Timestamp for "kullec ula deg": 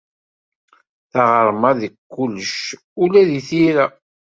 2.13-3.41